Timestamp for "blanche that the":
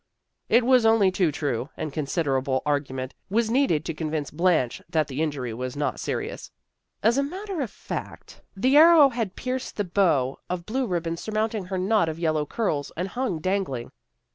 4.31-5.21